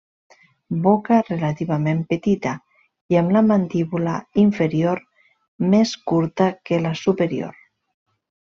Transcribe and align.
Boca 0.85 1.17
relativament 1.27 1.99
petita 2.13 2.53
i 3.15 3.19
amb 3.21 3.35
la 3.37 3.45
mandíbula 3.51 4.17
inferior 4.47 5.05
més 5.75 5.95
curta 6.13 6.49
que 6.71 6.85
la 6.89 6.99
superior. 7.07 7.59